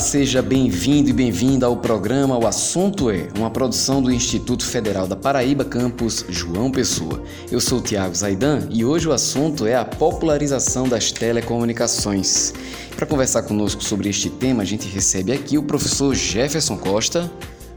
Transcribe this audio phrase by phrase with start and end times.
[0.00, 5.06] Olá, seja bem-vindo e bem-vinda ao programa O Assunto é, uma produção do Instituto Federal
[5.06, 7.22] da Paraíba, campus João Pessoa.
[7.52, 12.54] Eu sou o Tiago Zaidan e hoje o assunto é a popularização das telecomunicações.
[12.96, 17.30] Para conversar conosco sobre este tema, a gente recebe aqui o professor Jefferson Costa.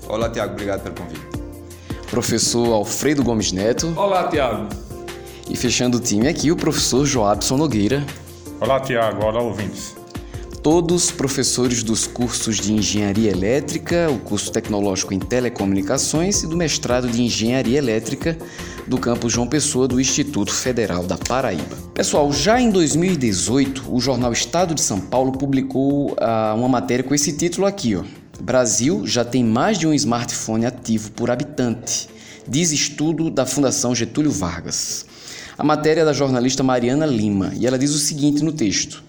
[0.07, 1.27] Olá, Tiago, obrigado pelo convite.
[2.09, 3.93] Professor Alfredo Gomes Neto.
[3.97, 4.69] Olá, Tiago.
[5.49, 8.01] E fechando o time aqui, o professor Joabson Nogueira.
[8.61, 9.25] Olá, Tiago.
[9.25, 10.01] Olá, ouvintes
[10.63, 17.09] todos professores dos cursos de Engenharia Elétrica, o curso tecnológico em Telecomunicações e do mestrado
[17.09, 18.37] de Engenharia Elétrica
[18.87, 21.75] do campus João Pessoa do Instituto Federal da Paraíba.
[21.93, 27.13] Pessoal, já em 2018, o jornal Estado de São Paulo publicou uh, uma matéria com
[27.13, 28.03] esse título aqui, ó.
[28.39, 32.07] Brasil já tem mais de um smartphone ativo por habitante,
[32.47, 35.05] diz estudo da Fundação Getúlio Vargas.
[35.57, 39.03] A matéria é da jornalista Mariana Lima e ela diz o seguinte no texto: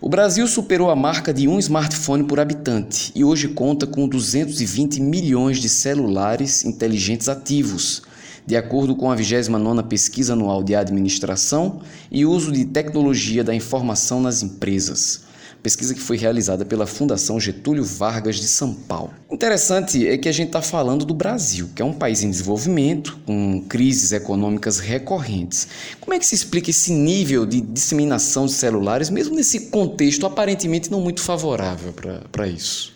[0.00, 4.98] o Brasil superou a marca de um smartphone por habitante e hoje conta com 220
[4.98, 8.02] milhões de celulares inteligentes ativos,
[8.46, 14.22] de acordo com a 29ª Pesquisa Anual de Administração e Uso de Tecnologia da Informação
[14.22, 15.28] nas Empresas
[15.62, 19.12] pesquisa que foi realizada pela Fundação Getúlio Vargas de São Paulo.
[19.30, 23.18] Interessante é que a gente está falando do Brasil, que é um país em desenvolvimento,
[23.26, 25.68] com crises econômicas recorrentes.
[26.00, 30.90] Como é que se explica esse nível de disseminação de celulares, mesmo nesse contexto aparentemente
[30.90, 31.92] não muito favorável
[32.30, 32.92] para isso?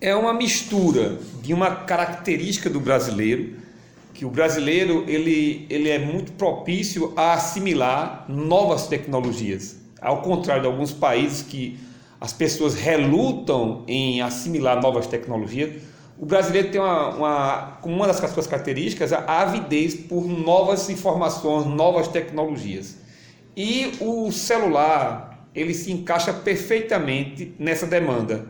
[0.00, 3.54] É uma mistura de uma característica do brasileiro,
[4.12, 9.76] que o brasileiro ele, ele é muito propício a assimilar novas tecnologias.
[10.00, 11.78] Ao contrário de alguns países que
[12.20, 15.82] as pessoas relutam em assimilar novas tecnologias.
[16.18, 22.08] O brasileiro tem uma, uma, uma das suas características a avidez por novas informações, novas
[22.08, 22.98] tecnologias.
[23.56, 28.46] E o celular, ele se encaixa perfeitamente nessa demanda,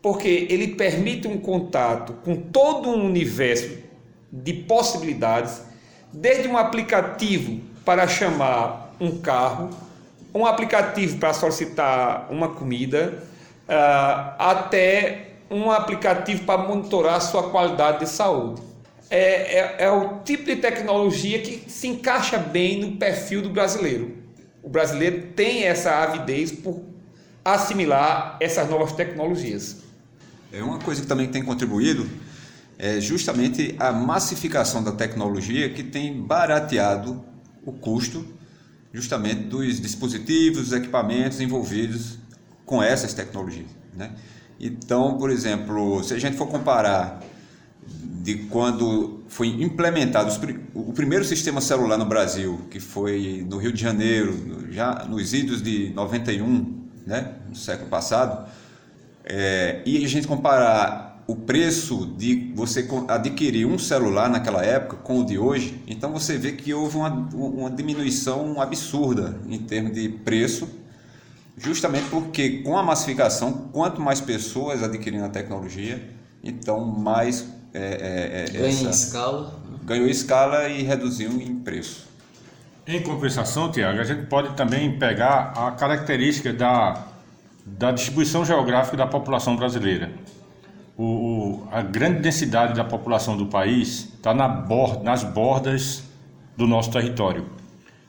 [0.00, 3.76] porque ele permite um contato com todo um universo
[4.32, 5.62] de possibilidades,
[6.12, 9.70] desde um aplicativo para chamar um carro,
[10.34, 13.22] um aplicativo para solicitar uma comida,
[13.68, 18.62] uh, até um aplicativo para monitorar a sua qualidade de saúde.
[19.10, 24.16] É, é, é, o tipo de tecnologia que se encaixa bem no perfil do brasileiro.
[24.62, 26.82] O brasileiro tem essa avidez por
[27.42, 29.78] assimilar essas novas tecnologias.
[30.52, 32.06] É uma coisa que também tem contribuído
[32.78, 37.24] é justamente a massificação da tecnologia que tem barateado
[37.66, 38.24] o custo
[38.92, 42.18] justamente dos dispositivos, dos equipamentos envolvidos
[42.64, 43.68] com essas tecnologias.
[43.96, 44.10] Né?
[44.60, 47.20] Então, por exemplo, se a gente for comparar
[47.86, 50.30] de quando foi implementado
[50.74, 55.62] o primeiro sistema celular no Brasil, que foi no Rio de Janeiro, já nos idos
[55.62, 58.48] de 91, né, no século passado,
[59.24, 65.20] é, e a gente comparar o preço de você adquirir um celular naquela época com
[65.20, 70.08] o de hoje, então você vê que houve uma, uma diminuição absurda em termos de
[70.08, 70.66] preço,
[71.58, 76.02] justamente porque com a massificação, quanto mais pessoas adquirindo a tecnologia,
[76.42, 79.60] então mais é, é, é essa, escala.
[79.84, 82.08] Ganhou escala e reduziu em preço.
[82.86, 87.06] Em compensação, Tiago, a gente pode também pegar a característica da,
[87.66, 90.10] da distribuição geográfica da população brasileira
[90.98, 96.02] o, a grande densidade da população do país está na borda, nas bordas
[96.56, 97.46] do nosso território.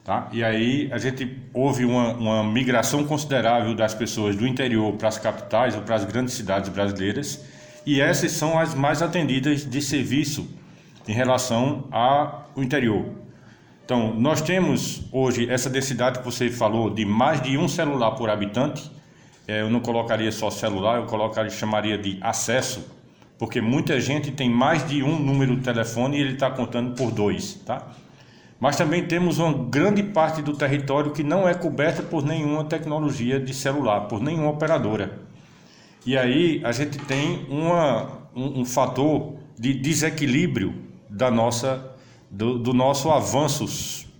[0.02, 0.28] Tá?
[0.32, 5.18] E aí a gente houve uma, uma migração considerável das pessoas do interior para as
[5.18, 7.44] capitais ou para as grandes cidades brasileiras,
[7.86, 10.48] e essas são as mais atendidas de serviço
[11.06, 13.06] em relação ao interior.
[13.84, 18.30] Então, nós temos hoje essa densidade que você falou de mais de um celular por
[18.30, 18.90] habitante,
[19.58, 22.86] eu não colocaria só celular, eu colocaria, chamaria de acesso,
[23.38, 27.10] porque muita gente tem mais de um número de telefone e ele está contando por
[27.10, 27.88] dois, tá?
[28.60, 33.40] Mas também temos uma grande parte do território que não é coberta por nenhuma tecnologia
[33.40, 35.18] de celular, por nenhuma operadora.
[36.04, 40.74] E aí a gente tem uma, um, um fator de desequilíbrio
[41.08, 41.94] da nossa,
[42.30, 43.66] do, do nosso avanço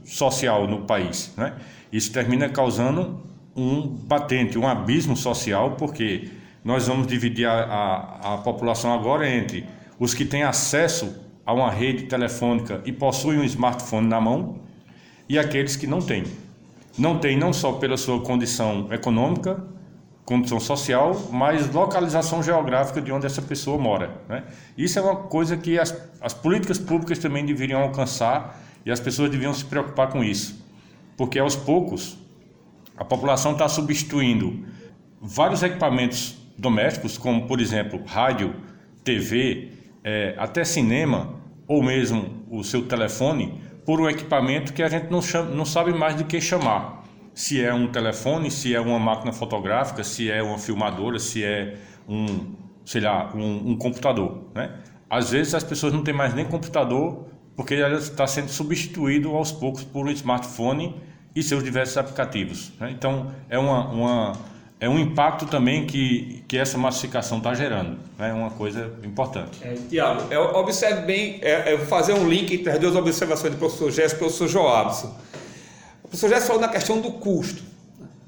[0.04, 1.34] social no país.
[1.36, 1.54] Né?
[1.92, 3.20] Isso termina causando
[3.56, 6.30] um batente, um abismo social, porque
[6.64, 9.66] nós vamos dividir a, a, a população agora entre
[9.98, 11.14] os que têm acesso
[11.44, 14.60] a uma rede telefônica e possuem um smartphone na mão
[15.28, 16.24] e aqueles que não têm.
[16.98, 19.62] Não têm não só pela sua condição econômica,
[20.24, 24.22] condição social, mas localização geográfica de onde essa pessoa mora.
[24.28, 24.44] Né?
[24.76, 29.30] Isso é uma coisa que as, as políticas públicas também deveriam alcançar e as pessoas
[29.30, 30.64] deviam se preocupar com isso,
[31.16, 32.16] porque aos poucos
[33.00, 34.62] a população está substituindo
[35.22, 38.54] vários equipamentos domésticos, como por exemplo rádio,
[39.02, 39.72] TV,
[40.04, 45.22] é, até cinema, ou mesmo o seu telefone, por um equipamento que a gente não,
[45.22, 47.02] chama, não sabe mais do que chamar.
[47.32, 51.78] Se é um telefone, se é uma máquina fotográfica, se é uma filmadora, se é
[52.06, 52.52] um,
[52.84, 54.50] sei lá, um, um computador.
[54.54, 54.74] Né?
[55.08, 59.50] Às vezes as pessoas não têm mais nem computador porque ele está sendo substituído aos
[59.50, 61.00] poucos por um smartphone
[61.34, 62.72] e seus diversos aplicativos.
[62.78, 62.90] Né?
[62.90, 64.32] Então é uma, uma
[64.80, 67.98] é um impacto também que, que essa massificação está gerando.
[68.18, 68.32] É né?
[68.32, 69.58] uma coisa importante.
[69.62, 73.58] É, Tiago, é, observe bem, é, é, fazer um link entre as duas observações do
[73.58, 75.14] professor Gerson e do professor Joabson.
[76.02, 77.62] O professor Gerson falou na questão do custo.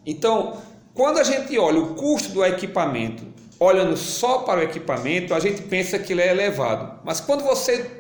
[0.05, 0.59] Então,
[0.93, 3.25] quando a gente olha o custo do equipamento,
[3.59, 7.01] olhando só para o equipamento, a gente pensa que ele é elevado.
[7.03, 7.91] Mas quando você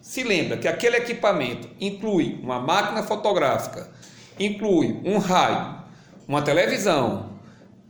[0.00, 3.90] se lembra que aquele equipamento inclui uma máquina fotográfica,
[4.38, 5.78] inclui um rádio,
[6.26, 7.30] uma televisão,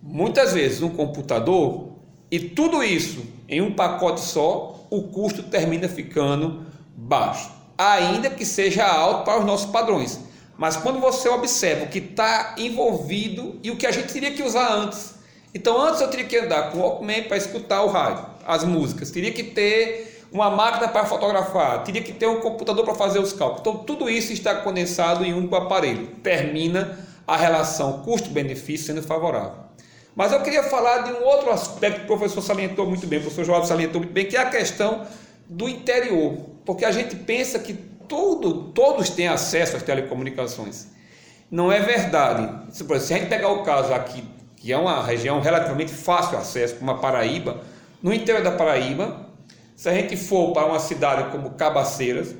[0.02, 1.88] muitas vezes um computador,
[2.30, 6.66] e tudo isso em um pacote só, o custo termina ficando
[6.96, 10.20] baixo, ainda que seja alto para os nossos padrões.
[10.56, 14.42] Mas quando você observa o que está envolvido e o que a gente teria que
[14.42, 15.14] usar antes.
[15.54, 19.10] Então, antes eu teria que andar com o Walkman para escutar o rádio, as músicas,
[19.10, 23.32] teria que ter uma máquina para fotografar, teria que ter um computador para fazer os
[23.32, 23.60] cálculos.
[23.60, 26.06] Então, tudo isso está condensado em um único aparelho.
[26.22, 29.68] Termina a relação custo-benefício sendo favorável.
[30.14, 33.22] Mas eu queria falar de um outro aspecto que o professor salientou muito bem, o
[33.22, 35.06] professor João salientou muito bem, que é a questão
[35.48, 36.36] do interior.
[36.64, 40.88] Porque a gente pensa que tudo, todos têm acesso às telecomunicações.
[41.50, 42.72] Não é verdade.
[42.72, 44.24] Se a gente pegar o caso aqui,
[44.56, 47.60] que é uma região relativamente fácil de acesso, como a Paraíba,
[48.02, 49.27] no interior da Paraíba,
[49.78, 52.34] se a gente for para uma cidade como Cabaceiras,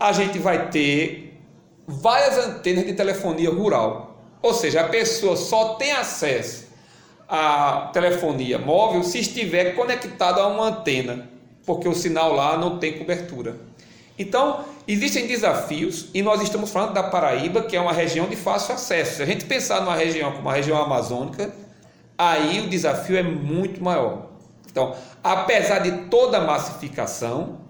[0.00, 1.38] a gente vai ter
[1.86, 4.18] várias antenas de telefonia rural.
[4.40, 6.68] Ou seja, a pessoa só tem acesso
[7.28, 11.28] a telefonia móvel se estiver conectado a uma antena,
[11.66, 13.56] porque o sinal lá não tem cobertura.
[14.18, 18.74] Então, existem desafios e nós estamos falando da Paraíba, que é uma região de fácil
[18.74, 19.16] acesso.
[19.16, 21.52] Se a gente pensar numa região como a região amazônica,
[22.16, 24.35] aí o desafio é muito maior.
[24.76, 24.94] Então,
[25.24, 27.60] apesar de toda a massificação,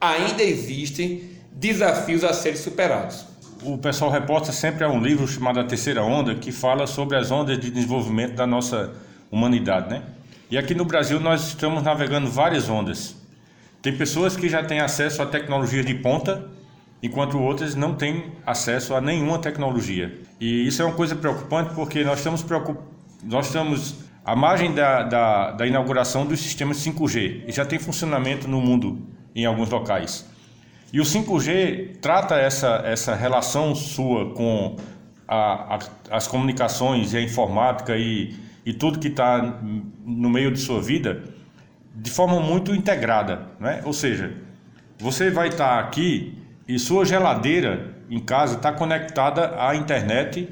[0.00, 3.32] ainda existem desafios a serem superados
[3.62, 7.30] o pessoal reporta sempre a um livro chamado A Terceira Onda, que fala sobre as
[7.30, 8.92] ondas de desenvolvimento da nossa
[9.30, 10.02] humanidade, né?
[10.50, 13.16] E aqui no Brasil nós estamos navegando várias ondas.
[13.80, 16.46] Tem pessoas que já têm acesso a tecnologia de ponta,
[17.02, 20.20] enquanto outras não têm acesso a nenhuma tecnologia.
[20.38, 22.78] E isso é uma coisa preocupante porque nós estamos preocup...
[23.22, 28.48] nós estamos à margem da, da, da inauguração dos sistemas 5G e já tem funcionamento
[28.48, 30.26] no mundo em alguns locais.
[30.92, 34.76] E o 5G trata essa, essa relação sua com
[35.28, 35.78] a, a,
[36.10, 38.34] as comunicações e a informática e,
[38.64, 39.60] e tudo que está
[40.04, 41.24] no meio de sua vida
[41.94, 43.42] de forma muito integrada.
[43.60, 43.82] Né?
[43.84, 44.32] Ou seja,
[44.98, 50.48] você vai estar tá aqui e sua geladeira em casa está conectada à internet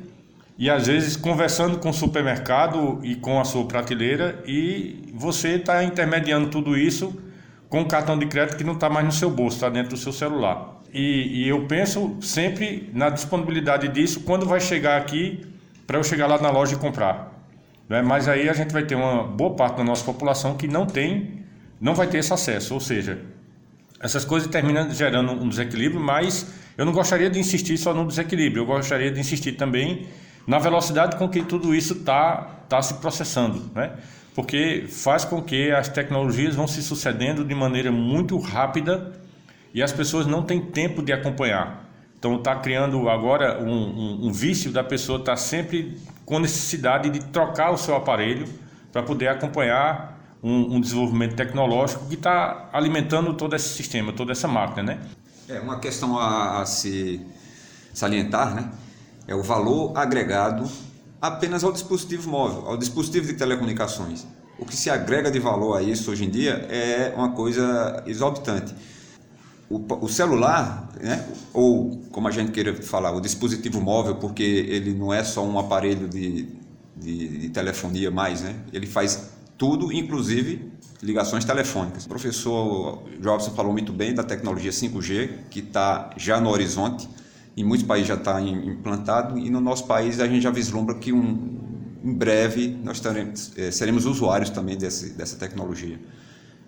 [0.59, 5.83] e às vezes conversando com o supermercado e com a sua prateleira e você está
[5.83, 7.21] intermediando tudo isso
[7.69, 9.97] com um cartão de crédito que não está mais no seu bolso, está dentro do
[9.97, 10.83] seu celular.
[10.93, 15.41] E, e, eu penso sempre na disponibilidade disso quando vai chegar aqui
[15.87, 17.33] para eu chegar lá na loja e comprar.
[17.89, 18.03] Né?
[18.03, 21.45] Mas aí a gente vai ter uma boa parte da nossa população que não tem,
[21.81, 22.75] não vai ter esse acesso.
[22.75, 23.19] Ou seja,
[24.01, 28.63] essas coisas terminam gerando um desequilíbrio, mas eu não gostaria de insistir só no desequilíbrio,
[28.63, 30.07] eu gostaria de insistir também
[30.47, 33.71] na velocidade com que tudo isso está tá se processando.
[33.75, 33.93] Né?
[34.35, 39.13] porque faz com que as tecnologias vão se sucedendo de maneira muito rápida
[39.75, 41.85] e as pessoas não têm tempo de acompanhar.
[42.19, 47.11] Então está criando agora um, um, um, vício da pessoa estar tá sempre com necessidade
[47.11, 48.47] de trocar o seu aparelho
[48.93, 54.47] para poder acompanhar um, um, desenvolvimento tecnológico que está alimentando todo esse sistema, toda essa
[54.47, 55.01] máquina, né?
[55.49, 57.21] É uma questão a, a se
[57.93, 58.71] salientar, né?
[59.27, 60.69] É o valor agregado
[61.21, 64.27] apenas ao dispositivo móvel, ao dispositivo de telecomunicações.
[64.59, 68.75] O que se agrega de valor a isso hoje em dia é uma coisa exorbitante.
[69.71, 74.93] O, o celular, né, ou como a gente queira falar, o dispositivo móvel, porque ele
[74.93, 76.49] não é só um aparelho de,
[76.97, 78.55] de, de telefonia mais, né?
[78.73, 80.71] ele faz tudo, inclusive
[81.03, 82.05] ligações telefônicas.
[82.05, 87.09] O professor Jobson falou muito bem da tecnologia 5G, que está já no horizonte
[87.57, 91.13] em muitos países já está implantado e no nosso país a gente já vislumbra que
[91.13, 91.61] um,
[92.03, 95.99] em breve nós teremos, é, seremos usuários também desse, dessa tecnologia.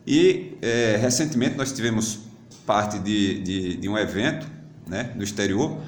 [0.06, 2.20] E é, recentemente nós tivemos
[2.66, 4.46] parte de, de, de, um evento
[4.86, 5.78] né, no exterior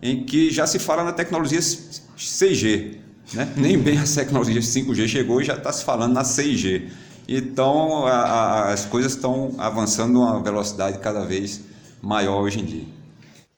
[0.00, 2.96] em que já se fala na tecnologia 6G.
[3.32, 3.52] Né?
[3.56, 6.88] Nem bem a tecnologia 5G chegou e já está se falando na 6G.
[7.26, 11.60] Então, a, a, as coisas estão avançando a uma velocidade cada vez
[12.02, 12.84] maior hoje em dia.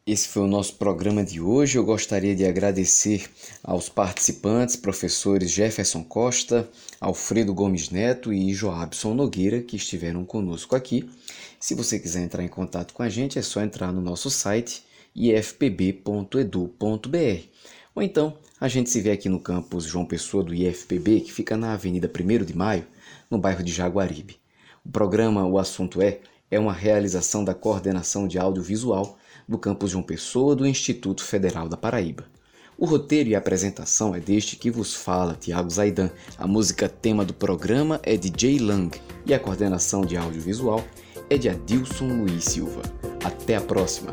[0.06, 1.76] Esse foi o nosso programa de hoje.
[1.76, 3.28] Eu gostaria de agradecer
[3.60, 6.70] aos participantes, professores Jefferson Costa,
[7.00, 11.10] Alfredo Gomes Neto e Joabson Nogueira, que estiveram conosco aqui.
[11.58, 14.84] Se você quiser entrar em contato com a gente, é só entrar no nosso site
[15.12, 15.98] ifpb.edu.br.
[17.92, 21.56] Ou então, a gente se vê aqui no campus João Pessoa do IFPB, que fica
[21.56, 22.86] na Avenida 1 de Maio,
[23.28, 24.38] no bairro de Jaguaribe.
[24.84, 29.18] O programa O Assunto É é uma realização da Coordenação de Audiovisual
[29.48, 32.24] do campus João Pessoa do Instituto Federal da Paraíba.
[32.78, 36.10] O roteiro e a apresentação é deste que vos fala, Tiago Zaidan.
[36.36, 38.90] A música tema do programa é de Jay Lang
[39.24, 40.84] e a coordenação de audiovisual
[41.30, 42.82] é de Adilson Luiz Silva.
[43.24, 44.12] Até a próxima!